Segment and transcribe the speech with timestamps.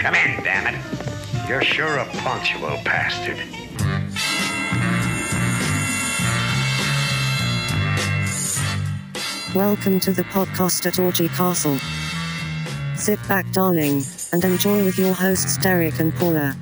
[0.00, 1.48] Come in, damn it.
[1.48, 3.36] You're sure a punctual bastard.
[9.54, 11.76] Welcome to the podcast at Orgy Castle.
[12.96, 14.02] Sit back, darling,
[14.32, 16.56] and enjoy with your hosts Derrick and Paula.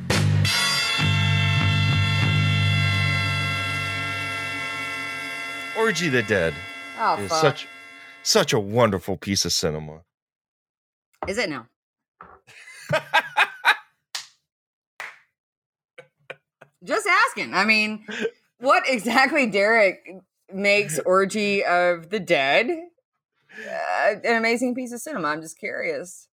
[5.77, 6.55] Orgy the Dead
[6.99, 7.41] Oh, is fuck.
[7.41, 7.69] such
[8.23, 10.01] such a wonderful piece of cinema.
[11.27, 11.67] Is it now?
[16.85, 17.55] Just asking.
[17.55, 18.05] I mean,
[18.59, 19.99] what exactly, Derrick,
[20.53, 25.29] makes Orgy of the Dead uh, an amazing piece of cinema?
[25.29, 26.29] I'm just curious.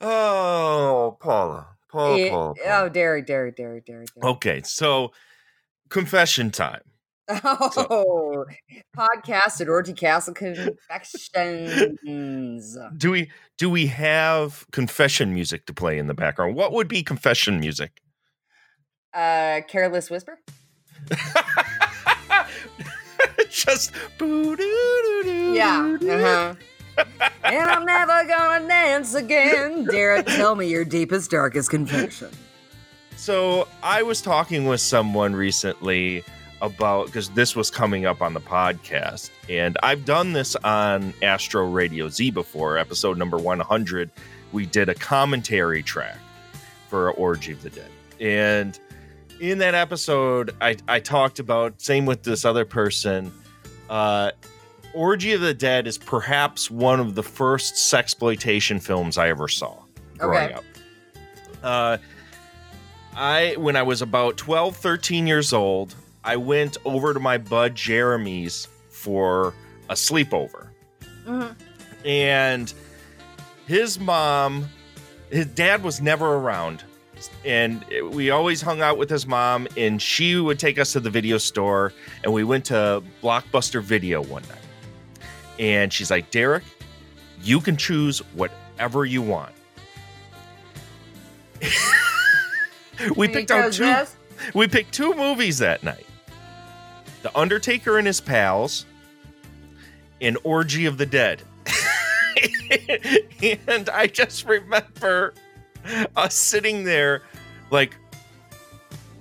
[0.00, 1.68] Oh, Paula.
[1.88, 2.88] Paula, Eh, Paula, oh.
[2.88, 4.08] Derrick, Derrick, Derrick, Derrick.
[4.14, 4.36] Derrick.
[4.36, 5.12] Okay, so
[5.88, 6.82] confession time.
[7.28, 8.44] Oh,
[8.96, 11.98] podcast at Orgy Castle Confections.
[12.96, 16.54] Do we do we have confession music to play in the background?
[16.54, 18.00] What would be confession music?
[19.16, 20.38] Uh, Careless Whisper.
[23.48, 25.54] Just boo-doo-doo-doo.
[25.54, 25.96] Yeah.
[26.00, 26.54] Uh-huh.
[27.44, 29.84] and I'm never gonna dance again.
[29.84, 32.28] Derrick, tell me your deepest, darkest confession.
[33.16, 36.22] So I was talking with someone recently
[36.60, 41.70] about because this was coming up on the podcast, and I've done this on Astro
[41.70, 44.10] Radio Z before, episode number 100.
[44.52, 46.18] We did a commentary track
[46.88, 47.90] for Orgy of the Dead.
[48.20, 48.78] And
[49.40, 53.32] in that episode, I, I talked about, same with this other person,
[53.90, 54.30] uh,
[54.94, 59.76] Orgy of the Dead is perhaps one of the first sexploitation films I ever saw
[60.18, 60.54] growing Okay.
[60.54, 60.64] up.
[61.62, 61.98] Uh,
[63.14, 67.74] I when I was about 12, 13 years old, I went over to my bud
[67.74, 69.52] Jeremy's for
[69.90, 70.68] a sleepover.
[71.26, 71.54] Mhm.
[72.06, 72.72] And
[73.66, 74.68] his mom,
[75.30, 76.84] his dad was never around.
[77.44, 81.10] And we always hung out with his mom, and she would take us to the
[81.10, 81.92] video store.
[82.24, 84.58] And we went to Blockbuster Video one night.
[85.58, 86.64] And she's like, Derrick,
[87.42, 89.52] you can choose whatever you want.
[93.16, 94.16] we picked out two this?
[94.54, 96.04] we picked two movies that night
[97.22, 98.84] The Undertaker and His Pals
[100.20, 101.42] and Orgy of the Dead.
[103.66, 105.34] and I just remember
[106.16, 107.22] us sitting there
[107.70, 107.96] like,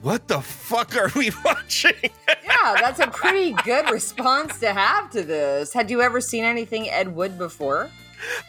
[0.02, 1.94] what the fuck are we watching?
[2.28, 5.74] Yeah, that's a pretty good response to have to this.
[5.74, 7.90] Had you ever seen anything Ed Wood before?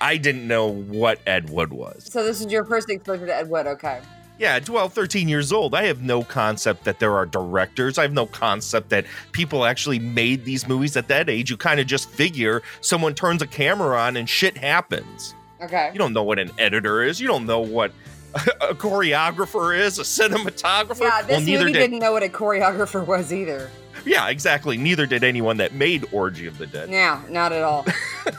[0.00, 2.08] I didn't know what Ed Wood was.
[2.10, 3.66] So this is your first exposure to Ed Wood.
[3.66, 4.00] Okay.
[4.38, 5.74] Yeah, 12, 13 years old.
[5.74, 7.96] I have no concept that there are directors.
[7.96, 11.50] I have no concept that people actually made these movies at that age.
[11.50, 15.34] You kind of just figure someone turns a camera on and shit happens.
[15.62, 15.90] Okay.
[15.92, 17.20] You don't know what an editor is.
[17.20, 17.92] You don't know what
[18.60, 21.00] a choreographer is, a cinematographer.
[21.00, 21.78] Yeah, this well, movie did.
[21.78, 23.70] didn't know what a choreographer was either.
[24.04, 24.76] Yeah, exactly.
[24.76, 26.90] Neither did anyone that made Orgy of the Dead.
[26.90, 27.84] Yeah, not at all.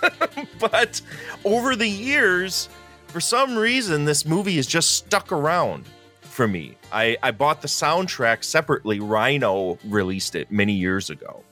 [0.60, 1.02] but
[1.44, 2.70] over the years,
[3.08, 5.86] for some reason, this movie has just stuck around
[6.22, 6.78] for me.
[6.92, 9.00] I, I bought the soundtrack separately.
[9.00, 11.44] Rhino released it many years ago.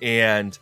[0.00, 0.58] And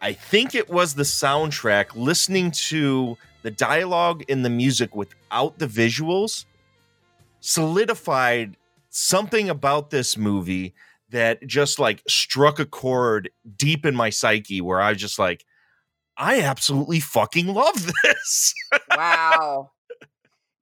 [0.00, 5.66] I think it was the soundtrack, listening to the dialogue and the music without the
[5.66, 6.44] visuals,
[7.40, 8.56] solidified
[8.90, 10.74] something about this movie
[11.10, 15.44] that just like struck a chord deep in my psyche where I was just like,
[16.16, 18.54] I absolutely fucking love this.
[18.96, 19.70] Wow.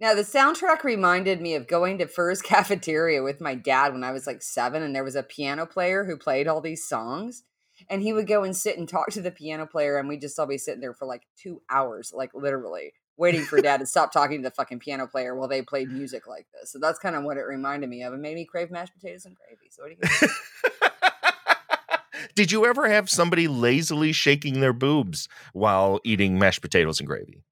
[0.00, 4.12] Now the soundtrack reminded me of going to Furr's cafeteria with my dad when I
[4.12, 7.42] was like seven, and there was a piano player who played all these songs.
[7.90, 10.38] And he would go and sit and talk to the piano player, and we'd just
[10.38, 14.12] all be sitting there for like two hours, like literally waiting for dad to stop
[14.12, 16.70] talking to the fucking piano player while they played music like this.
[16.70, 18.12] So that's kind of what it reminded me of.
[18.14, 19.70] It made me crave mashed potatoes and gravy.
[19.70, 20.32] So what do you think?
[22.34, 27.42] Did you ever have somebody lazily shaking their boobs while eating mashed potatoes and gravy?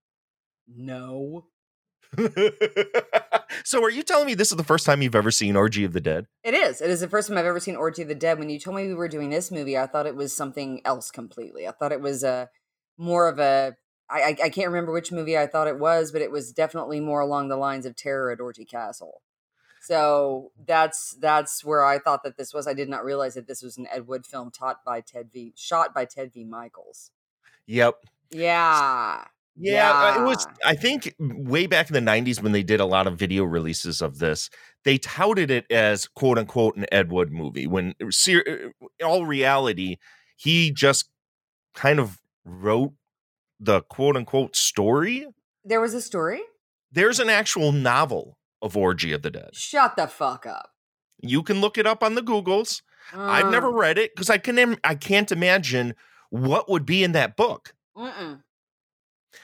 [0.69, 1.47] no.
[3.65, 5.93] so are you telling me this is the first time you've ever seen Orgy of
[5.93, 6.27] the Dead?
[6.43, 6.81] It is.
[6.81, 8.39] It is the first time I've ever seen Orgy of the Dead.
[8.39, 11.11] When you told me we were doing this movie, I thought it was something else
[11.11, 11.67] completely.
[11.67, 12.49] I thought it was a
[12.99, 13.77] more of a.
[14.09, 17.01] I, I, I can't remember which movie I thought it was, but it was definitely
[17.01, 19.23] more along the lines of Terror at Orgy Castle.
[19.81, 22.67] So that's that's where I thought that this was.
[22.67, 25.53] I did not realize that this was an Ed Wood film taught by Ted V.
[25.57, 26.45] Shot by Ted V.
[26.45, 27.11] Mikels.
[27.67, 27.95] Yep.
[28.31, 29.25] Yeah.
[29.59, 30.47] Yeah, uh, it was.
[30.65, 34.03] I think way back in the '90s when they did a lot of video releases
[34.03, 34.51] of this,
[34.85, 37.67] they touted it as "quote unquote" an Ed Wood movie.
[37.67, 38.07] When uh,
[38.37, 38.73] in
[39.05, 39.97] all reality,
[40.37, 41.09] he just
[41.75, 42.93] kind of wrote
[43.59, 45.27] the "quote unquote" story.
[45.65, 46.43] There was a story.
[46.93, 49.55] There's an actual novel of Orgy of the Dead.
[49.55, 50.71] Shut the fuck up.
[51.21, 52.83] You can look it up on the Googles.
[53.13, 55.95] I've never Uh, read it because I can I can't imagine
[56.31, 57.75] what would be in that book.
[57.97, 58.43] mm-mm.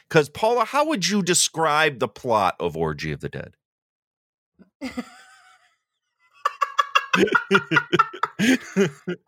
[0.08, 3.54] Because Paula, how would you describe the plot of Orgy of the Dead?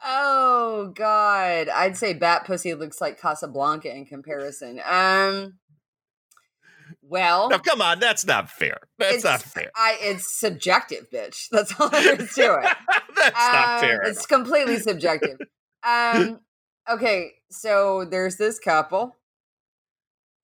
[0.02, 4.80] Oh God, I'd say Bat Pussy looks like Casablanca in comparison.
[4.84, 5.54] Um,
[7.02, 8.78] well, now, come on, that's not fair.
[8.98, 9.70] That's not fair.
[9.76, 11.48] I it's subjective, bitch.
[11.50, 12.76] That's all there is to it.
[13.16, 14.02] that's not Um, fair.
[14.02, 15.38] It's completely subjective.
[15.82, 16.40] um,
[16.90, 19.14] okay, so there's this couple,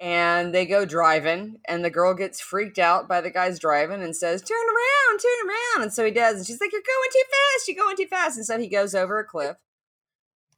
[0.01, 4.17] and they go driving, and the girl gets freaked out by the guy's driving and
[4.17, 7.25] says, "Turn around, turn around," and so he does, and she's like, "You're going too
[7.31, 7.69] fast.
[7.69, 9.59] You're going too fast," and so he goes over a cliff.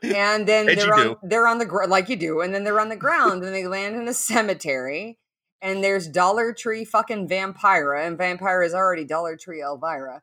[0.03, 1.19] And then they're on do.
[1.25, 3.67] they're on the ground like you do, and then they're on the ground, and they
[3.67, 5.19] land in a cemetery,
[5.61, 10.23] and there's Dollar Tree fucking Vampira, and Vampira is already Dollar Tree Elvira,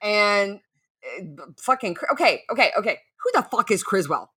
[0.00, 0.60] and
[1.18, 3.00] uh, fucking okay, okay, okay.
[3.22, 4.32] Who the fuck is Criswell?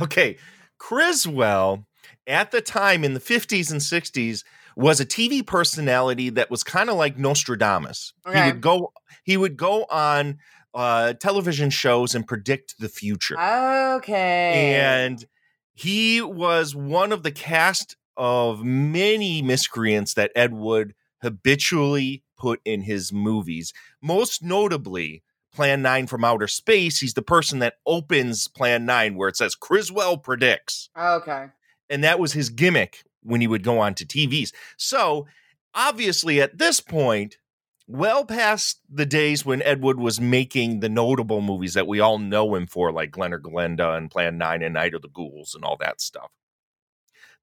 [0.00, 0.38] Okay.
[0.78, 1.86] Criswell,
[2.26, 4.44] at the time in the 50s and 60s,
[4.76, 8.12] was a TV personality that was kind of like Nostradamus.
[8.26, 8.92] He would go
[9.22, 10.38] he would go on
[10.74, 13.38] uh, television shows and predict the future.
[13.38, 15.24] Okay, And
[15.72, 22.82] he was one of the cast of many miscreants that Ed Wood habitually put in
[22.82, 23.72] his movies.
[24.02, 25.22] Most notably,
[25.54, 26.98] Plan 9 from Outer Space.
[26.98, 30.90] He's the person that opens Plan 9 where it says Criswell predicts.
[30.98, 31.46] okay,
[31.90, 34.52] And that was his gimmick when he would go on to TVs.
[34.76, 35.26] So,
[35.74, 37.38] obviously, at this point,
[37.86, 42.18] well past the days when Ed Wood was making the notable movies that we all
[42.18, 45.54] know him for, like Glen or Glenda and Plan 9 and Night of the Ghouls
[45.54, 46.30] and all that stuff.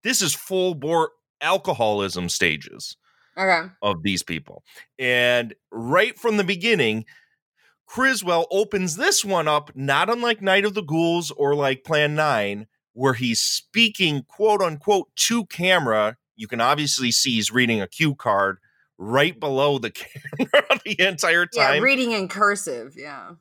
[0.03, 1.11] This is full bore
[1.41, 2.97] alcoholism stages
[3.37, 3.69] okay.
[3.81, 4.63] of these people.
[4.97, 7.05] And right from the beginning,
[7.85, 12.67] Criswell opens this one up, not unlike Night of the Ghouls or like Plan 9,
[12.93, 16.17] where he's speaking quote unquote to camera.
[16.35, 18.57] You can obviously see he's reading a cue card
[18.97, 19.91] right below the
[20.37, 21.75] camera the entire time.
[21.75, 22.93] Yeah, reading in cursive.
[22.97, 23.31] Yeah.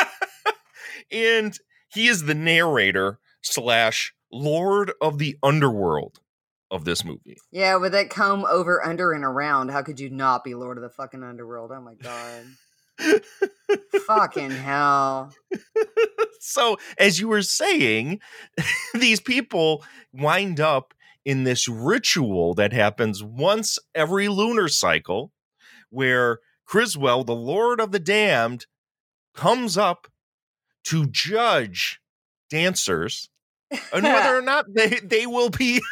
[1.10, 1.58] and
[1.92, 6.20] he is the narrator slash Lord of the Underworld
[6.70, 7.38] of this movie.
[7.50, 10.82] Yeah, with that comb over, under, and around, how could you not be Lord of
[10.82, 11.70] the fucking Underworld?
[11.72, 12.44] Oh my god.
[14.06, 15.32] Fucking hell.
[16.40, 18.20] so as you were saying
[18.94, 25.32] these people wind up in this ritual that happens once every lunar cycle
[25.90, 28.66] where criswell the lord of the damned
[29.34, 30.06] comes up
[30.84, 32.00] to judge
[32.50, 33.28] dancers
[33.92, 35.82] and whether or not they, they will be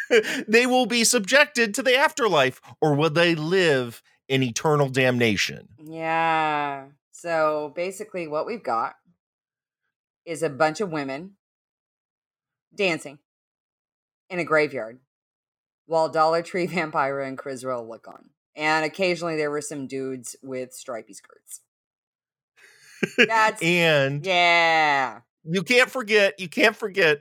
[0.48, 6.86] they will be subjected to the afterlife or will they live in eternal damnation Yeah.
[7.12, 8.96] So basically, what we've got
[10.26, 11.32] is a bunch of women
[12.74, 13.18] dancing
[14.28, 14.98] in a graveyard
[15.86, 18.30] while Dollar Tree Vampira and Criswell look on.
[18.54, 21.60] And occasionally there were some dudes with stripy skirts.
[23.18, 25.20] That's and yeah.
[25.44, 27.20] you can't forget, you can't forget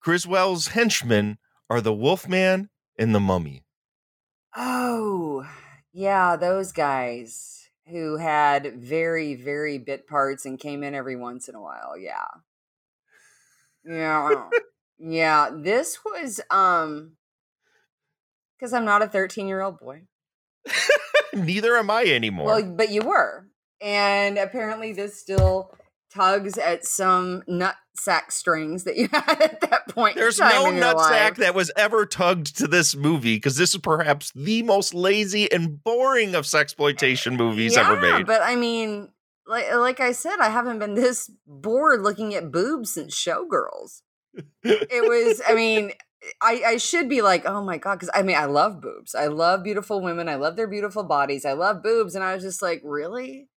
[0.00, 1.38] Criswell's henchmen
[1.68, 3.64] are the Wolfman and the Mummy.
[4.56, 5.46] Oh,
[5.92, 11.54] yeah, those guys who had very, very bit parts and came in every once in
[11.54, 11.96] a while.
[11.98, 12.26] Yeah.
[13.84, 14.48] Yeah.
[14.98, 15.50] yeah.
[15.54, 17.12] This was um
[18.58, 20.02] because I'm not a 13 year old boy.
[21.32, 22.46] Neither am I anymore.
[22.46, 23.46] Well, but you were.
[23.80, 25.72] And apparently this still
[26.12, 30.16] tugs at some nut sack strings that you had at that point.
[30.16, 34.32] There's no nut sack that was ever tugged to this movie because this is perhaps
[34.34, 38.26] the most lazy and boring of sexploitation eh, movies ever made.
[38.26, 39.08] But I mean,
[39.46, 44.02] like like I said, I haven't been this bored looking at boobs since Showgirls.
[44.62, 45.92] It was, I mean,
[46.40, 49.14] I, I should be like, oh my god, because I mean, I love boobs.
[49.14, 50.28] I love beautiful women.
[50.28, 51.44] I love their beautiful bodies.
[51.44, 53.48] I love boobs, and I was just like, really,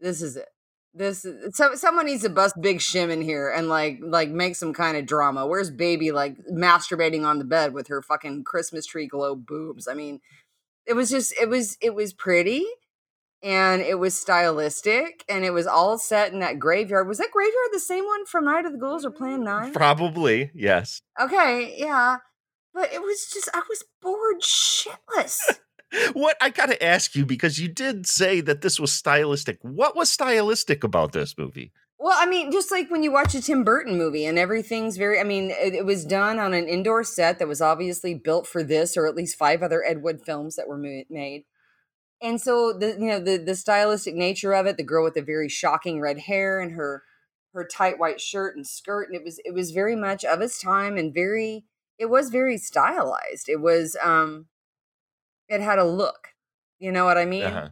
[0.00, 0.48] this is it.
[0.92, 4.72] This so someone needs to bust big shim in here and like like make some
[4.72, 5.46] kind of drama.
[5.46, 9.86] Where's baby like masturbating on the bed with her fucking Christmas tree glow boobs?
[9.86, 10.20] I mean,
[10.86, 12.66] it was just it was it was pretty
[13.42, 17.08] and it was stylistic and it was all set in that graveyard.
[17.08, 19.72] Was that graveyard the same one from Night of the Ghouls or Plan mm, 9?
[19.72, 21.00] Probably, yes.
[21.20, 22.18] Okay, yeah.
[22.74, 25.40] But it was just I was bored shitless.
[26.12, 29.58] What I got to ask you because you did say that this was stylistic.
[29.62, 31.72] What was stylistic about this movie?
[32.02, 35.20] well, I mean, just like when you watch a Tim Burton movie and everything's very
[35.20, 38.62] I mean, it, it was done on an indoor set that was obviously built for
[38.62, 41.44] this or at least five other Ed Wood films that were made.
[42.22, 45.22] and so the you know the the stylistic nature of it, the girl with the
[45.22, 47.02] very shocking red hair and her
[47.52, 50.60] her tight white shirt and skirt, and it was it was very much of its
[50.60, 51.64] time and very
[51.98, 53.48] it was very stylized.
[53.48, 54.46] It was um
[55.50, 56.28] it had a look.
[56.78, 57.44] You know what I mean?
[57.44, 57.68] Uh-huh.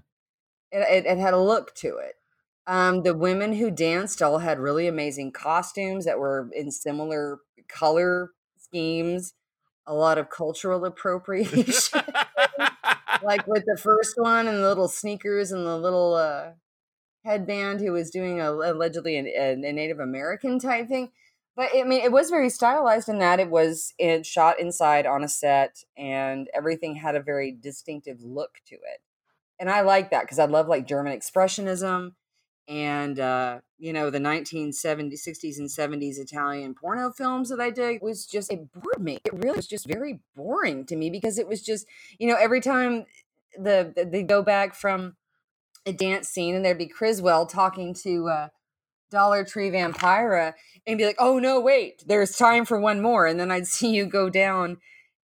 [0.70, 2.16] It, it, it had a look to it.
[2.66, 8.32] Um, the women who danced all had really amazing costumes that were in similar color
[8.58, 9.32] schemes.
[9.86, 12.02] A lot of cultural appropriation,
[13.22, 16.50] like with the first one and the little sneakers and the little uh,
[17.24, 21.10] headband who was doing a, allegedly a, a Native American type thing.
[21.58, 25.24] But I mean, it was very stylized in that it was it shot inside on
[25.24, 29.00] a set, and everything had a very distinctive look to it.
[29.58, 32.12] And I like that because I love like German expressionism
[32.68, 38.02] and uh, you know the 1970s 60s and 70s italian porno films that i did
[38.02, 41.48] was just it bored me it really was just very boring to me because it
[41.48, 41.86] was just
[42.18, 43.06] you know every time
[43.58, 45.16] the, the they go back from
[45.86, 48.48] a dance scene and there'd be criswell talking to uh,
[49.10, 50.52] dollar tree vampira
[50.86, 53.90] and be like oh no wait there's time for one more and then i'd see
[53.90, 54.78] you go down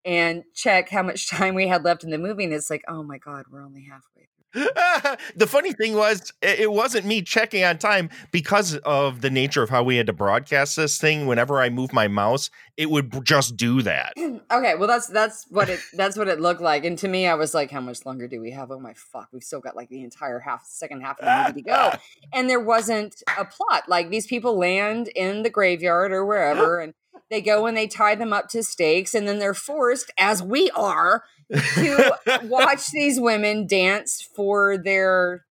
[0.03, 3.03] and check how much time we had left in the movie and it's like oh
[3.03, 4.27] my god we're only halfway
[5.36, 9.70] the funny thing was, it wasn't me checking on time because of the nature of
[9.70, 11.25] how we had to broadcast this thing.
[11.25, 14.13] Whenever I move my mouse, it would just do that.
[14.51, 16.84] okay, well that's that's what it that's what it looked like.
[16.84, 18.72] And to me, I was like, how much longer do we have?
[18.72, 21.62] Oh my fuck, we've still got like the entire half second half of the movie
[21.62, 21.91] to go.
[22.34, 23.84] And there wasn't a plot.
[23.88, 26.93] Like these people land in the graveyard or wherever, and
[27.29, 30.70] they go and they tie them up to stakes, and then they're forced, as we
[30.72, 32.12] are, to
[32.43, 35.46] watch these women dance for their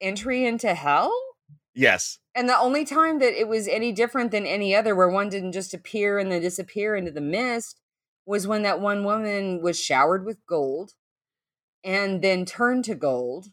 [0.00, 1.12] entry into hell.
[1.74, 2.18] Yes.
[2.34, 5.52] And the only time that it was any different than any other, where one didn't
[5.52, 7.80] just appear and then disappear into the mist,
[8.26, 10.92] was when that one woman was showered with gold
[11.84, 13.48] and then turned to gold.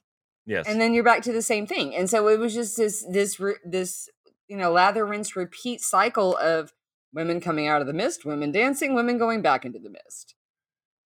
[0.46, 0.66] Yes.
[0.68, 1.96] And then you're back to the same thing.
[1.96, 4.10] And so it was just this, this, this,
[4.48, 6.74] you know, lather, rinse, repeat cycle of
[7.14, 10.36] women coming out of the mist, women dancing, women going back into the mist.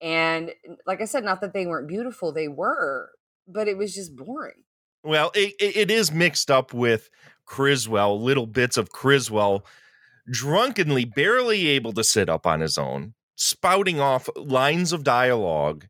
[0.04, 0.52] And
[0.86, 3.12] like I said, not that they weren't beautiful, they were,
[3.48, 4.64] but it was just boring.
[5.02, 7.10] Well, it, it is mixed up with
[7.46, 9.66] Criswell, little bits of Criswell
[10.30, 15.88] drunkenly, barely able to sit up on his own, spouting off lines of dialogue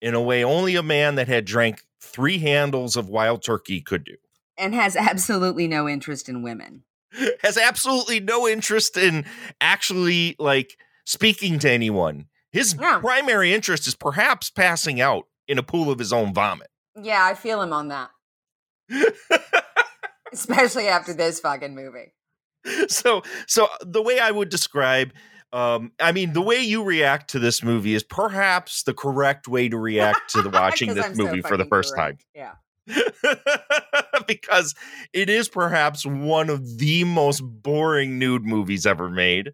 [0.00, 4.04] in a way only a man that had drank three handles of wild turkey could
[4.04, 4.16] do.
[4.56, 6.84] And has absolutely no interest in women.
[7.42, 9.24] Has absolutely no interest in
[9.60, 12.26] actually like speaking to anyone.
[12.52, 12.98] His yeah.
[12.98, 16.68] primary interest is perhaps passing out in a pool of his own vomit.
[17.00, 18.10] Yeah, I feel him on that.
[20.32, 22.12] Especially after this fucking movie.
[22.88, 25.12] So, so the way I would describe
[25.52, 29.68] um, I mean, the way you react to this movie is perhaps the correct way
[29.68, 32.24] to react to the watching this I'm movie so for the first correct.
[32.34, 32.54] time.
[32.86, 33.34] Yeah.
[34.26, 34.74] because
[35.12, 39.52] it is perhaps one of the most boring nude movies ever made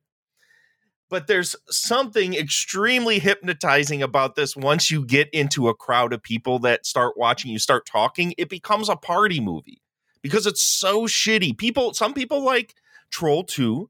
[1.09, 6.59] but there's something extremely hypnotizing about this once you get into a crowd of people
[6.61, 9.81] that start watching you start talking it becomes a party movie
[10.23, 12.75] because it's so shitty people some people like
[13.11, 13.89] troll 2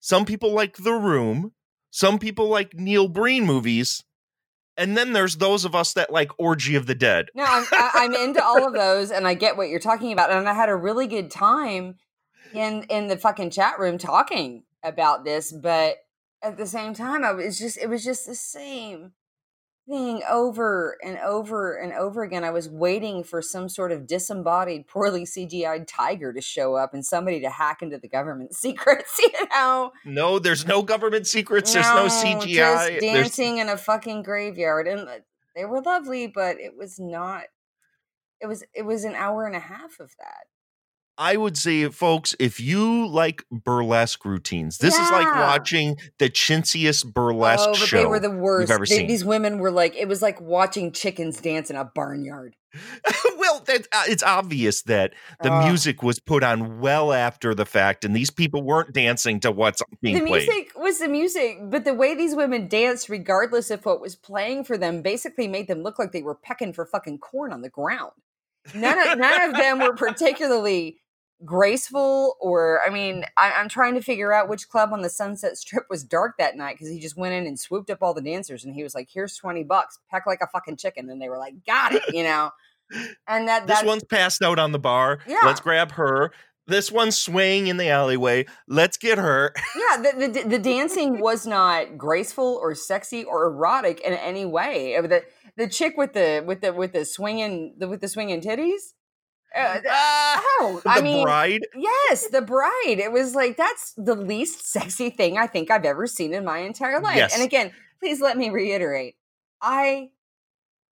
[0.00, 1.52] some people like the room
[1.90, 4.04] some people like neil breen movies
[4.76, 8.14] and then there's those of us that like orgy of the dead No, I'm, I'm
[8.14, 10.30] into all of those, and I get what you're talking about.
[10.30, 11.96] And I had a really good time
[12.54, 15.96] in in the fucking chat room talking about this, but
[16.42, 19.12] at the same time, I was just it was just the same
[19.88, 22.44] thing over and over and over again.
[22.44, 27.04] I was waiting for some sort of disembodied, poorly CGI'd tiger to show up and
[27.04, 29.18] somebody to hack into the government secrets.
[29.18, 33.76] You know, no there's no government secrets there's no cgi just there's- dancing in a
[33.76, 35.18] fucking graveyard, and uh,
[35.56, 37.44] they were lovely, but it was not.
[38.40, 40.44] It was it was an hour and a half of that.
[41.20, 47.12] I would say, folks, if you like burlesque routines, this is like watching the chintziest
[47.12, 48.72] burlesque oh, show they were the worst.
[48.72, 49.06] ever They- seen.
[49.06, 52.56] These women were like it was like watching chickens dance in a barnyard.
[53.36, 55.12] well, that, uh, it's obvious that
[55.42, 59.50] the music was put on well after the fact, and these people weren't dancing to
[59.50, 60.48] what's being the played.
[60.48, 64.64] music was the music, but the way these women danced, regardless of what was playing
[64.64, 67.68] for them, basically made them look like they were pecking for fucking corn on the
[67.68, 68.12] ground.
[68.74, 71.00] None of none of them were particularly
[71.44, 75.56] graceful, or I mean, I, I'm trying to figure out which club on the Sunset
[75.56, 78.22] Strip was dark that night because he just went in and swooped up all the
[78.22, 81.28] dancers, and he was like, "Here's twenty bucks, peck like a fucking chicken," and they
[81.28, 82.50] were like, "Got it," you know.
[83.28, 85.20] And that this one's passed out on the bar.
[85.26, 85.38] Yeah.
[85.44, 86.32] Let's grab her.
[86.66, 88.46] This one's swaying in the alleyway.
[88.68, 89.52] Let's get her.
[89.76, 94.96] yeah the, the the dancing was not graceful or sexy or erotic in any way
[95.00, 95.22] the
[95.56, 98.94] the chick with the with the with the swinging the with the swinging titties.
[99.54, 101.66] Uh, oh, the I mean, bride.
[101.74, 102.98] yes, the bride.
[102.98, 106.58] It was like that's the least sexy thing I think I've ever seen in my
[106.58, 107.16] entire life.
[107.16, 107.34] Yes.
[107.34, 109.16] And again, please let me reiterate,
[109.60, 110.10] I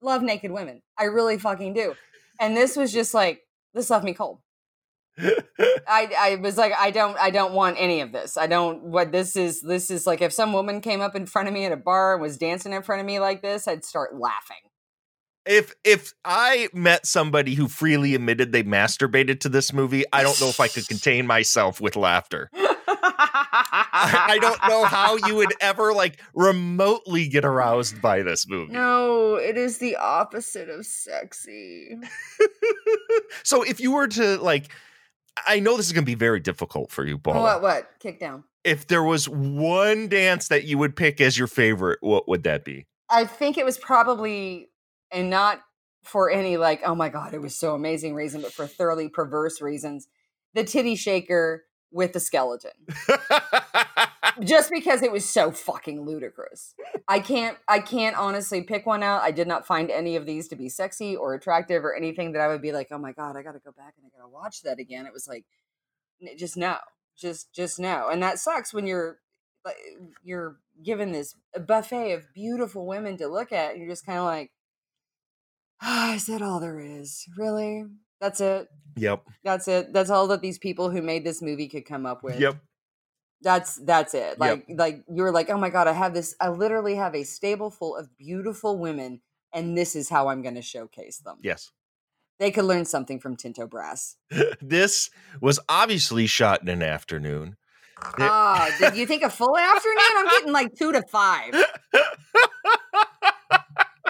[0.01, 0.81] love naked women.
[0.97, 1.95] I really fucking do.
[2.39, 3.41] And this was just like
[3.73, 4.39] this left me cold.
[5.19, 8.37] I I was like I don't I don't want any of this.
[8.37, 11.47] I don't what this is this is like if some woman came up in front
[11.47, 13.85] of me at a bar and was dancing in front of me like this, I'd
[13.85, 14.57] start laughing.
[15.45, 20.39] If if I met somebody who freely admitted they masturbated to this movie, I don't
[20.39, 22.49] know if I could contain myself with laughter.
[22.55, 28.73] I, I don't know how you would ever like remotely get aroused by this movie.
[28.73, 31.97] No, it is the opposite of sexy.
[33.43, 34.71] so if you were to like
[35.47, 37.41] I know this is going to be very difficult for you, Paul.
[37.41, 37.89] What what?
[37.99, 38.43] Kick down.
[38.63, 42.63] If there was one dance that you would pick as your favorite, what would that
[42.63, 42.87] be?
[43.09, 44.69] I think it was probably
[45.13, 45.61] and not
[46.03, 49.61] for any like, oh my god, it was so amazing reason, but for thoroughly perverse
[49.61, 50.07] reasons.
[50.53, 52.71] The titty shaker with the skeleton.
[54.41, 56.75] just because it was so fucking ludicrous.
[57.07, 59.21] I can't I can't honestly pick one out.
[59.21, 62.41] I did not find any of these to be sexy or attractive or anything that
[62.41, 64.25] I would be like, "Oh my god, I got to go back and I got
[64.25, 65.45] to watch that again." It was like
[66.37, 66.77] just no.
[67.15, 68.09] Just just no.
[68.09, 69.19] And that sucks when you're
[70.23, 71.35] you're given this
[71.67, 74.62] buffet of beautiful women to look at and you're just kind of like, "Ah,
[76.15, 77.25] is that all there is?
[77.37, 77.85] Really?
[78.21, 78.67] That's it?
[78.95, 79.23] yep.
[79.43, 79.91] That's it?
[79.93, 82.57] That's all that these people who made this movie could come up with?" Yep.
[83.41, 84.39] that's that's it Yep.
[84.39, 87.69] like like you're like oh my god i have this i literally have a stable
[87.69, 89.19] full of beautiful women
[89.51, 91.71] and this is how i'm going to showcase them Yes.
[92.39, 94.15] they could learn something from tinto brass
[94.61, 95.09] this
[95.41, 97.57] was obviously shot in an afternoon.
[98.17, 101.53] Ah did you think a full afternoon i'm getting like two to five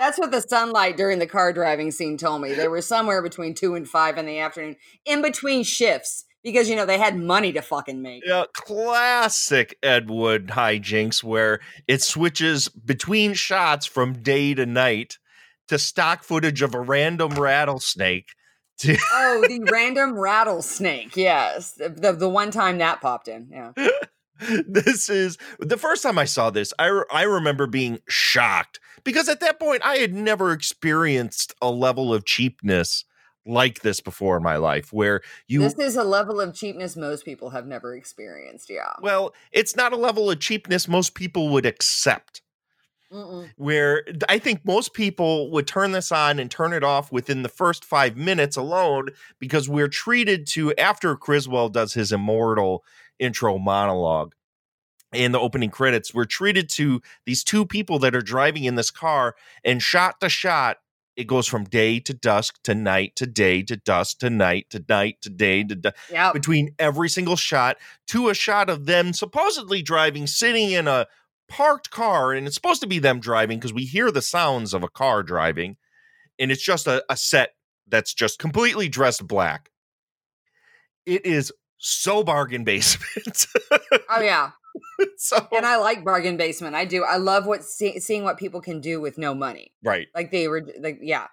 [0.03, 2.53] that's what the sunlight during the car driving scene told me.
[2.53, 6.75] They were somewhere between two and five in the afternoon in between shifts because you
[6.75, 8.23] know they had money to fucking make.
[8.25, 15.19] Yeah, classic Ed Wood hijinks where it switches between shots from day to night
[15.69, 18.27] to stock footage of a random rattlesnake.
[18.79, 21.73] To oh the random rattlesnake yes.
[21.73, 23.71] The, the, the one time that popped in yeah
[24.67, 26.73] this is the first time I saw this.
[26.79, 31.69] I re- I remember being shocked because at that point I had never experienced a
[31.69, 33.05] level of cheapness
[33.45, 37.25] like this before in my life where you this is a level of cheapness most
[37.25, 38.69] people have never experienced.
[38.69, 38.93] Yeah.
[39.01, 42.41] well it's not a level of cheapness most people would accept
[43.13, 43.49] Mm-mm.
[43.57, 47.49] where I think most people would turn this on and turn it off within the
[47.49, 52.83] first five minutes alone because we're treated to, after Criswell does his immortal
[53.19, 54.33] intro monologue
[55.13, 58.91] in the opening credits, we're treated to these two people that are driving in this
[58.91, 60.77] car and shot to shot.
[61.15, 64.83] It goes from day to dusk to night to day to dusk to night to
[64.89, 66.33] night to day to dusk Yeah.
[66.33, 71.05] between every single shot to a shot of them supposedly driving, sitting in a
[71.47, 74.81] parked car, and it's supposed to be them driving because we hear the sounds of
[74.81, 75.77] a car driving,
[76.39, 77.53] and it's just a, a set
[77.87, 79.69] that's just completely dressed black.
[81.05, 81.51] It is
[81.83, 83.45] so bargain basement.
[84.09, 84.51] Oh yeah.
[85.17, 86.75] so And I like bargain basement.
[86.75, 87.03] I do.
[87.03, 89.73] I love what see, seeing what people can do with no money.
[89.83, 90.07] right.
[90.15, 91.27] Like they were like yeah.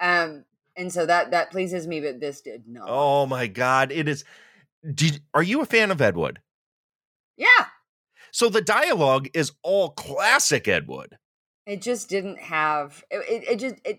[0.00, 0.44] Um
[0.76, 2.88] and so that that pleases me but this did not.
[2.88, 4.24] Oh my god, it is.
[4.94, 6.40] Did are you a fan of Ed Wood?
[7.36, 7.66] Yeah.
[8.32, 11.18] So the dialogue is all classic Ed Wood.
[11.66, 13.98] It just didn't have it, it, it just it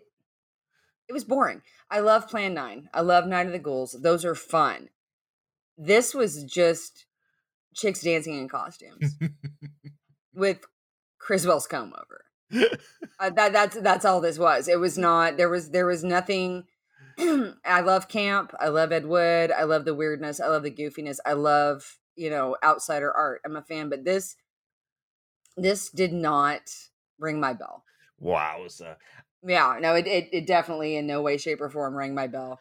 [1.08, 1.62] it was boring.
[1.92, 2.90] I love Plan 9.
[2.94, 3.98] I love Night of the Ghouls.
[4.02, 4.90] Those are fun.
[5.78, 7.06] This was just
[7.76, 9.18] chicks dancing in costumes
[10.34, 10.60] with
[11.20, 12.26] Criswell's comb over.
[13.20, 14.68] Uh, that that's that's all this was.
[14.68, 16.64] It was not there was there was nothing
[17.20, 18.52] I love camp.
[18.60, 19.52] I love Ed Wood.
[19.52, 20.40] I love the weirdness.
[20.40, 21.20] I love the goofiness.
[21.24, 23.42] I love, you know, outsider art.
[23.46, 24.36] I'm a fan, but this
[25.56, 26.62] this did not
[27.20, 27.84] ring my bell.
[28.20, 28.96] Wowza.
[29.44, 32.60] Yeah, no, it, it it definitely in no way, shape, or form rang my bell.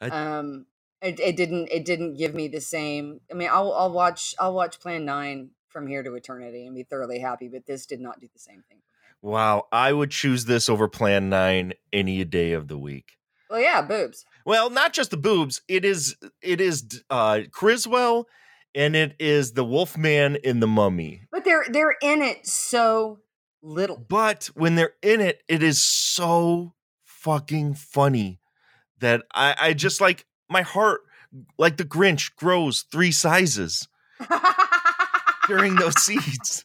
[0.00, 0.66] I- um,
[1.02, 3.20] it, it didn't it didn't give me the same.
[3.30, 6.82] I mean, I'll I'll watch I'll watch Plan Nine from here to eternity and be
[6.82, 8.78] thoroughly happy, but this did not do the same thing.
[9.22, 13.18] Wow, I would choose this over Plan 9 any day of the week.
[13.50, 14.24] Well, yeah, boobs.
[14.46, 18.26] Well, not just the boobs, it is it is uh Criswell
[18.74, 21.22] and it is the Wolfman in the Mummy.
[21.32, 23.20] But they're they're in it so
[23.62, 23.96] little.
[23.96, 28.40] But when they're in it, it is so fucking funny
[29.00, 31.02] that I I just like my heart
[31.58, 33.88] like the Grinch grows three sizes
[35.46, 36.64] during those seeds.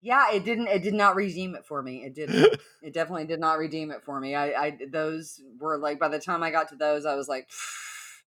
[0.00, 0.68] yeah, it didn't.
[0.68, 2.04] It did not redeem it for me.
[2.04, 2.60] It didn't.
[2.82, 4.34] it definitely did not redeem it for me.
[4.34, 7.48] I, I, those were like by the time I got to those, I was like,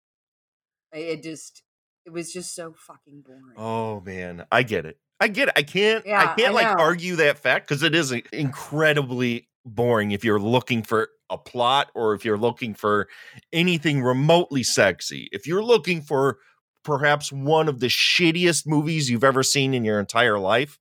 [0.92, 1.62] it just,
[2.04, 3.54] it was just so fucking boring.
[3.56, 4.98] Oh man, I get it.
[5.20, 5.54] I get it.
[5.56, 6.06] I can't.
[6.06, 10.40] Yeah, I can't I like argue that fact because it is incredibly boring if you're
[10.40, 13.08] looking for a plot or if you're looking for
[13.52, 15.28] anything remotely sexy.
[15.32, 16.38] If you're looking for
[16.84, 20.78] perhaps one of the shittiest movies you've ever seen in your entire life,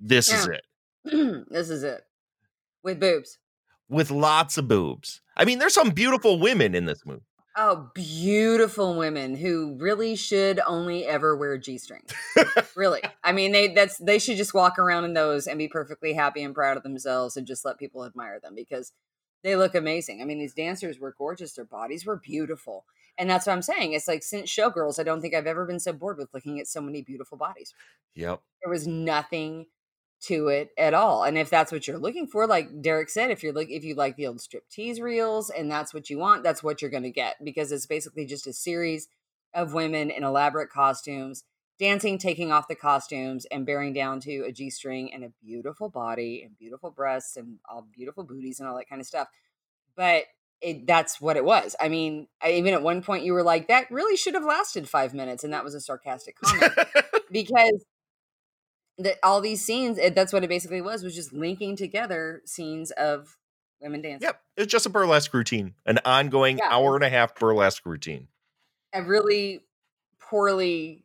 [0.00, 0.64] this is it.
[1.50, 2.02] this is it
[2.82, 3.38] with boobs.
[3.88, 5.20] With lots of boobs.
[5.36, 7.22] I mean, there's some beautiful women in this movie.
[7.56, 12.12] Oh, beautiful women who really should only ever wear g strings.
[12.74, 16.14] really, I mean, they that's they should just walk around in those and be perfectly
[16.14, 18.92] happy and proud of themselves and just let people admire them because
[19.44, 20.20] they look amazing.
[20.20, 22.84] I mean, these dancers were gorgeous; their bodies were beautiful,
[23.16, 23.92] and that's what I'm saying.
[23.92, 26.66] It's like since Showgirls, I don't think I've ever been so bored with looking at
[26.66, 27.72] so many beautiful bodies.
[28.16, 28.40] Yep.
[28.62, 29.66] There was nothing
[30.22, 31.24] to it at all.
[31.24, 33.94] And if that's what you're looking for, like Derrick said, if you're like if you
[33.94, 37.10] like the old striptease reels and that's what you want, that's what you're going to
[37.10, 39.08] get because it's basically just a series
[39.52, 41.44] of women in elaborate costumes
[41.78, 45.88] dancing, taking off the costumes and bearing down to a G string and a beautiful
[45.88, 49.28] body and beautiful breasts and all beautiful booties and all that kind of stuff.
[49.96, 50.24] But
[50.60, 51.76] it, that's what it was.
[51.80, 54.88] I mean, I, even at one point you were like, that really should have lasted
[54.88, 55.44] five minutes.
[55.44, 56.72] And that was a sarcastic comment
[57.30, 57.84] because
[58.98, 62.92] that all these scenes it, that's what it basically was was just linking together scenes
[62.92, 63.36] of
[63.80, 64.40] women dancing Yep.
[64.56, 66.68] It's just a burlesque routine, an ongoing Yeah.
[66.70, 68.28] hour and a half burlesque routine.
[68.92, 69.64] a really
[70.20, 71.03] poorly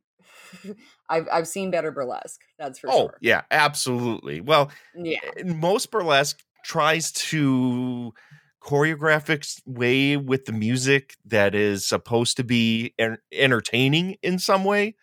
[1.09, 4.41] I've, I've seen better burlesque that's for oh, sure yeah, absolutely.
[4.41, 8.13] Well, yeah most burlesque tries to
[8.61, 14.63] choreograph its way with the music that is supposed to be en- entertaining in some
[14.65, 14.95] way.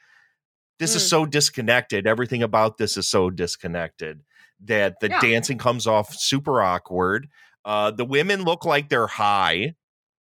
[0.78, 1.08] This is Mm.
[1.08, 2.06] so disconnected.
[2.06, 4.20] Everything about this is so disconnected
[4.64, 5.20] that the Yeah.
[5.20, 7.28] dancing comes off super awkward.
[7.64, 9.74] Uh, the women look like they're high.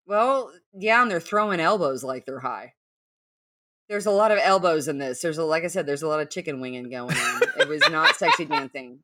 [0.05, 2.73] well yeah and they're throwing elbows like they're high
[3.89, 6.19] there's a lot of elbows in this there's a like i said there's a lot
[6.19, 8.99] of chicken winging going on it was not sexy dancing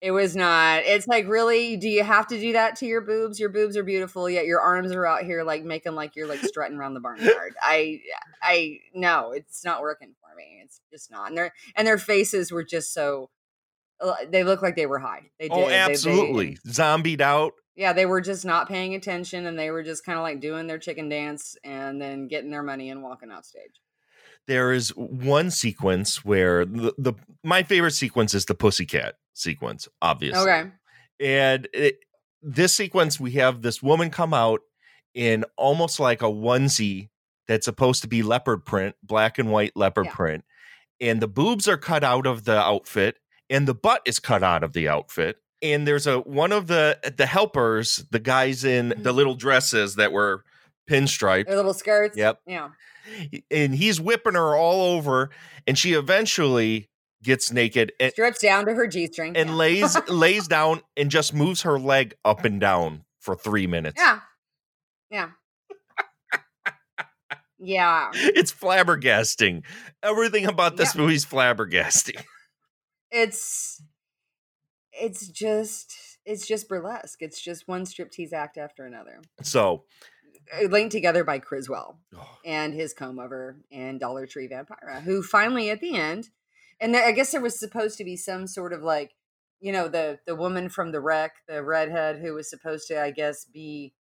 [0.00, 0.82] It was not.
[0.84, 1.78] It's like, really?
[1.78, 3.40] Do you have to do that to your boobs?
[3.40, 6.40] Your boobs are beautiful, yet your arms are out here like making like you're like
[6.40, 7.54] strutting around the barnyard.
[7.62, 8.00] I,
[8.42, 10.60] I no, it's not working for me.
[10.62, 11.28] It's just not.
[11.28, 13.30] And their and their faces were just so.
[13.98, 15.30] uh, They look like they were high.
[15.38, 15.54] They did.
[15.56, 16.58] Oh, They- they- absolutely.
[16.68, 17.54] Zombied out.
[17.74, 20.66] yeah, they were just not paying attention, and they were just kind of like doing
[20.66, 23.80] their chicken dance and then getting their money and walking off stage.
[24.46, 30.40] There is one sequence where the, the my favorite sequence is the pussycat sequence obviously
[30.42, 30.70] Okay.
[31.20, 31.98] and it,
[32.42, 34.60] this sequence we have this woman come out
[35.14, 37.08] in almost like a onesie
[37.48, 40.12] that's supposed to be leopard print black and white leopard Yeah.
[40.14, 40.44] print
[41.00, 43.16] and the boobs are cut out of the outfit
[43.50, 46.98] and the butt is cut out of the outfit and there's a one of the
[47.16, 49.10] the helpers the guys in the Mm-hmm.
[49.16, 50.44] little dresses that were
[50.90, 52.16] pinstriped Their little skirts.
[52.16, 52.40] Yep.
[52.46, 52.68] Yeah.
[53.50, 55.30] And he's whipping her all over
[55.66, 56.88] and she eventually
[57.22, 59.36] gets naked and, Strips down to her G string.
[59.36, 59.54] and yeah.
[59.56, 64.20] lays lays down and just moves her leg up and down for three minutes Yeah.
[65.10, 65.30] Yeah.
[67.58, 68.10] yeah.
[68.14, 69.62] it's flabbergasting
[70.02, 71.00] everything about this Yeah.
[71.02, 72.22] movie's flabbergasting
[73.10, 73.80] It's
[74.92, 75.94] it's just
[76.26, 77.20] it's just burlesque.
[77.22, 79.20] It's just one striptease act after another.
[79.42, 79.84] so
[80.68, 81.98] Linked together by Criswell
[82.44, 86.28] and his comb over and Dollar Tree Vampira, who finally at the end,
[86.80, 89.12] and I guess there was supposed to be some sort of like,
[89.60, 93.10] you know, the the woman from the wreck, the redhead who was supposed to, I
[93.10, 93.94] guess, be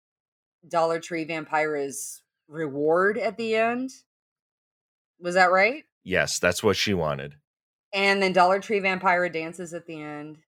[0.66, 3.90] Dollar Tree Vampira's reward at the end.
[5.20, 5.85] Was that right?
[6.03, 7.35] yes that's what she wanted
[7.92, 10.38] And then Dollar Tree Vampira dances at the end.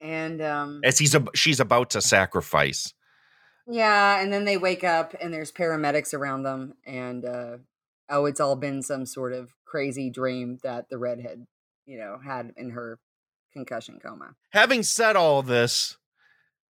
[0.00, 2.92] And um as he's ab- she's about to sacrifice
[3.68, 7.56] yeah, and then they wake up and there's paramedics around them and uh
[8.08, 11.44] oh, it's all been some sort of crazy dream that the redhead,
[11.86, 12.98] you know, had in her
[13.52, 14.34] concussion coma.
[14.50, 15.96] having said all this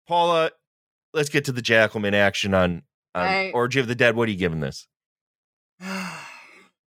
[0.07, 0.51] paula
[1.15, 2.83] let's get to the jackalman action on,
[3.15, 4.87] on I- orgy of the dead what are you giving this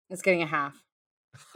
[0.10, 0.82] it's getting a half.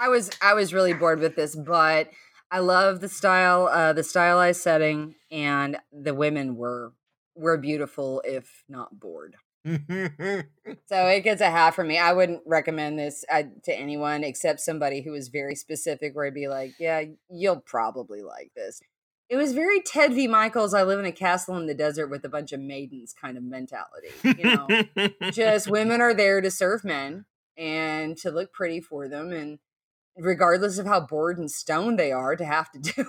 [0.00, 2.10] I was I was really bored with this, but
[2.50, 6.92] I love the style, uh, the stylized setting, and the women were
[7.34, 9.36] were beautiful, if not bored.
[9.66, 11.98] So it gets a half for me.
[11.98, 16.34] I wouldn't recommend this uh, to anyone except somebody who is very specific, where I'd
[16.34, 18.80] be like, "Yeah, you'll probably like this."
[19.30, 20.28] It was very Ted V.
[20.28, 20.74] Mikels.
[20.74, 23.42] I live in a castle in the desert with a bunch of maidens kind of
[23.42, 24.10] mentality.
[24.22, 27.24] You know, just women are there to serve men
[27.56, 29.58] and to look pretty for them and
[30.16, 33.04] regardless of how bored and stoned they are to have to do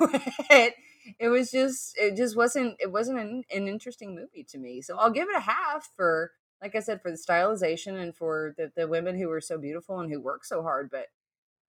[0.50, 0.74] it
[1.20, 4.98] it was just it just wasn't it wasn't an, an interesting movie to me so
[4.98, 8.72] i'll give it a half for like i said for the stylization and for the,
[8.76, 11.08] the women who were so beautiful and who worked so hard but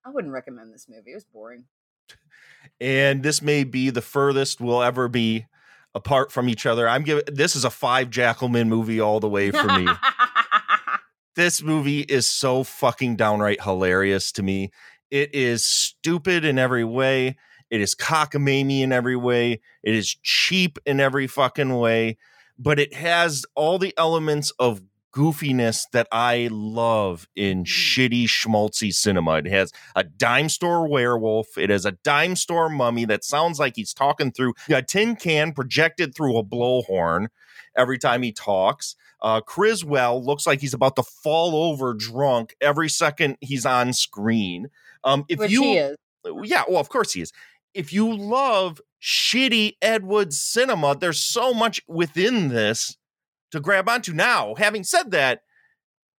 [0.04, 1.64] i wouldn't recommend this movie it was boring
[2.80, 5.46] and this may be the furthest we'll ever be
[5.96, 6.88] apart from each other.
[6.88, 9.88] I'm giving this is a five Jackalman movie all the way for me.
[11.36, 14.70] this movie is so fucking downright hilarious to me.
[15.16, 17.36] It is stupid in every way.
[17.70, 19.60] It is cockamamie in every way.
[19.82, 22.18] It is cheap in every fucking way.
[22.58, 24.82] But it has all the elements of
[25.14, 27.66] goofiness that I love in Mm.
[27.66, 29.36] shitty schmaltzy cinema.
[29.38, 31.56] It has a dime store werewolf.
[31.56, 35.52] It has a dime store mummy that sounds like he's talking through a tin can
[35.52, 37.28] projected through a blowhorn
[37.74, 38.94] every time he talks.
[39.22, 44.68] Uh, Criswell looks like he's about to fall over drunk every second he's on screen.
[45.06, 45.96] Um, if which you, he is
[46.42, 47.32] yeah, well, of course he is.
[47.72, 52.96] If you love shitty Ed Wood cinema, there's so much within this
[53.52, 54.12] to grab onto.
[54.12, 55.42] Now, having said that,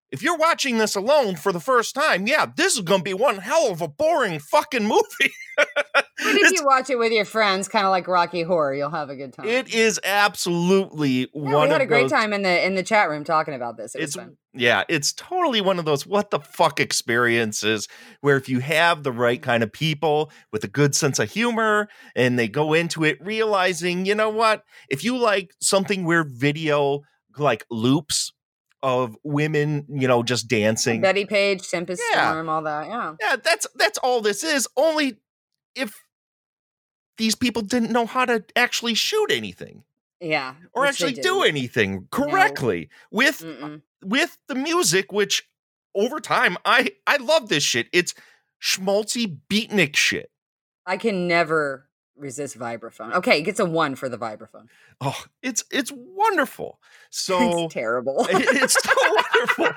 [0.09, 3.13] if you're watching this alone for the first time, yeah, this is going to be
[3.13, 5.33] one hell of a boring fucking movie.
[5.57, 9.09] but if you watch it with your friends kind of like rocky horror you'll have
[9.09, 12.43] a good time it is absolutely Yeah, one we had a great those- time in
[12.43, 15.61] the in the chat room talking about this it was it's fun yeah, it's totally
[15.61, 17.87] one of those what the fuck experiences
[18.21, 21.87] where if you have the right kind of people with a good sense of humor
[22.15, 27.01] and they go into it realizing, you know what, if you like something where video
[27.37, 28.31] like loops
[28.83, 31.01] of women, you know, just dancing.
[31.01, 32.31] bettie page tempest Yeah.
[32.31, 34.67] storm all that yeah yeah, that's that's all this is.
[34.75, 35.17] Only
[35.75, 35.93] if
[37.17, 39.83] these people didn't know how to actually shoot anything
[40.21, 43.81] yeah or actually do anything correctly with Mm-mm.
[44.03, 45.47] With the music, which
[45.95, 47.87] over time I I love this shit.
[47.93, 48.13] It's
[48.61, 50.31] schmaltzy beatnik shit.
[50.85, 54.65] i can never resist vibraphone okay it gets a one for the vibraphone
[54.99, 56.79] Oh, it's it's wonderful.
[57.11, 58.91] So it's terrible it- it's so
[59.33, 59.69] wonderful.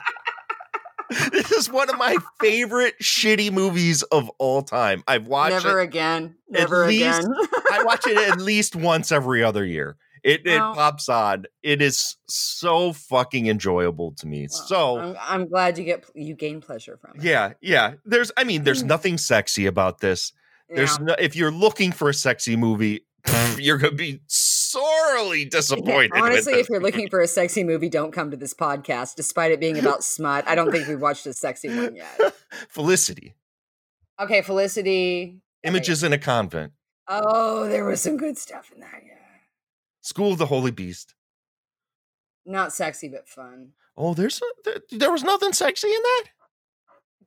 [1.32, 5.02] This is one of my favorite shitty movies of all time.
[5.08, 5.84] I've watched never it.
[5.84, 7.34] again never least- again
[7.72, 9.96] I watch it at least once every other year.
[10.22, 11.44] It it pops on.
[11.62, 14.48] It is so fucking enjoyable to me.
[14.50, 17.94] Well, so I'm, I'm glad you get you gain pleasure from it yeah, yeah.
[18.04, 18.86] There's I mean, there's Mm.
[18.88, 20.32] nothing sexy about this.
[20.68, 21.04] There's Yeah.
[21.06, 23.06] no if you're looking for a sexy movie,
[23.58, 26.12] you're gonna be sorely disappointed.
[26.14, 29.16] Honestly, if you're looking for a sexy movie, don't come to this podcast.
[29.16, 32.34] Despite it being about smut, I don't think we've watched a sexy one yet.
[32.68, 33.34] Felicity,
[34.20, 35.22] Okay, Felicity.
[35.64, 35.68] okay.
[35.68, 36.72] Images in a Convent,
[37.08, 39.02] Oh, there was some good stuff in that.
[39.04, 39.14] Yeah,
[40.00, 41.14] School of the Holy Beast.
[42.46, 43.72] not sexy but fun.
[43.96, 46.24] Oh, there's a, there, there was nothing sexy in that.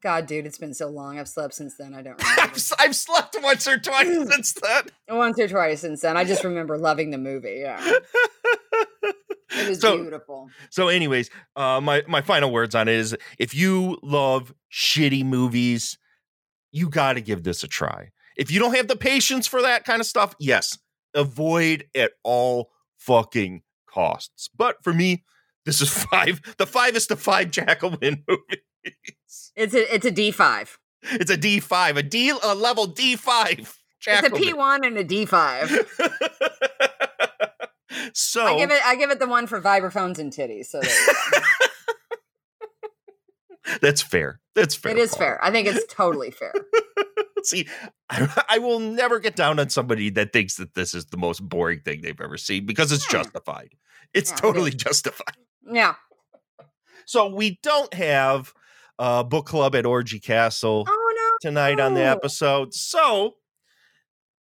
[0.02, 1.18] God, dude, it's been so long.
[1.20, 1.94] I've slept since then.
[1.94, 2.42] I don't remember.
[2.80, 4.84] I've, slept once or twice since then.
[5.08, 6.18] Once or twice since then.
[6.18, 7.60] I just remember loving the movie.
[7.62, 7.80] Yeah,
[9.52, 10.50] it was So- beautiful.
[10.72, 15.98] So, anyways, uh, my my final words on it is: if you love shitty movies,
[16.72, 18.10] you got to give this a try.
[18.36, 20.78] If you don't have the patience for that kind of stuff, yes,
[21.14, 24.50] avoid at all fucking costs.
[24.56, 25.24] But for me,
[25.66, 26.42] this is five.
[26.58, 29.52] The five is the five Jackalman movies.
[29.56, 30.78] It's a it's a D five.
[31.04, 33.78] It's a D five, a D a level D five.
[34.06, 35.70] It's a P one and a D five.
[38.14, 40.66] so I give it I give it the one for vibraphones and titties.
[40.66, 41.68] So there you go.
[43.82, 44.40] that's fair.
[44.56, 44.92] That's fair.
[44.92, 45.20] it is Paul.
[45.20, 45.44] fair.
[45.44, 46.54] I think it's totally fair.
[47.44, 47.68] See,
[48.10, 51.40] I, I will never get down on somebody that thinks that this is the most
[51.48, 53.24] boring thing they've ever seen because it's Yeah.
[53.24, 53.74] justified.
[54.14, 54.76] It's Yeah, totally is.
[54.76, 55.36] justified.
[55.70, 55.96] Yeah.
[57.06, 58.54] So we don't have
[59.00, 61.50] uh book club at Orgy Castle Oh no.
[61.50, 62.74] tonight on the episode.
[62.74, 63.36] So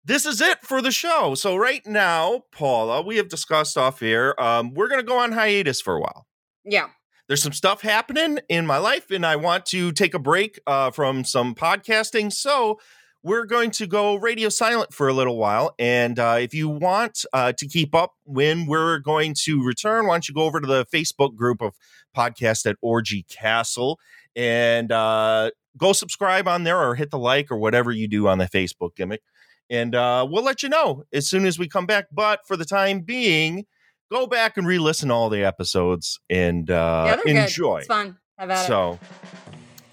[0.03, 1.35] this is it for the show.
[1.35, 4.35] So right now, Paula, we have discussed off here.
[4.37, 6.27] Um, we're gonna go on hiatus for a while.
[6.65, 6.87] Yeah.
[7.31, 10.91] There's some stuff happening in my life and I want to take a break uh,
[10.91, 12.29] from some podcasting.
[12.29, 12.77] So
[13.23, 15.73] we're going to go radio silent for a little while.
[15.79, 20.15] And uh, if you want uh, to keep up when we're going to return, why
[20.15, 21.77] don't you go over to the Facebook group of
[22.13, 23.97] podcast at Orgy Castle
[24.35, 28.39] and uh, go subscribe on there or hit the like or whatever you do on
[28.39, 29.21] the Facebook gimmick.
[29.69, 32.07] And uh, we'll let you know as soon as we come back.
[32.11, 33.67] But for the time being,
[34.11, 37.75] go back and re-listen to all the episodes and uh, they're enjoy.
[37.75, 37.77] good.
[37.79, 38.17] It's fun.
[38.37, 38.67] Have at it.
[38.67, 38.99] So,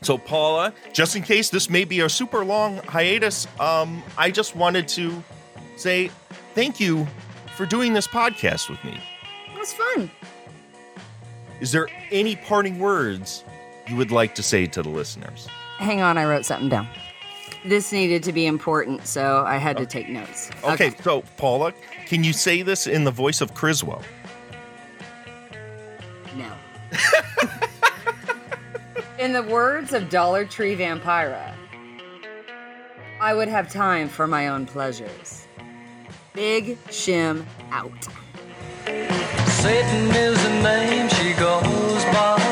[0.03, 4.57] so Paula, just in case this may be a super long hiatus, um, I just
[4.57, 5.23] wanted to
[5.77, 6.11] say
[6.55, 7.07] thank you
[7.57, 9.01] for doing this podcast with me.
[9.55, 10.11] It was fun.
[11.61, 13.45] Is there any parting words
[13.89, 15.47] you would like to say to the listeners?
[15.79, 16.89] Hang on, I wrote something down.
[17.65, 20.51] this needed to be important, so I had to take notes.
[20.65, 21.73] Okay, so Paula,
[22.09, 24.03] can you say this in the voice of Criswell?
[26.37, 26.51] No.
[29.19, 31.53] in the words of Dollar Tree Vampira,
[33.21, 35.47] I would have time for my own pleasures.
[36.33, 37.93] Big Shim out.
[38.87, 42.48] Satan is the name she goes by.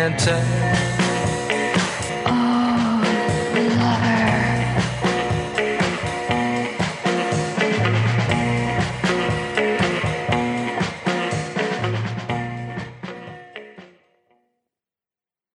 [0.00, 0.79] Can't tell.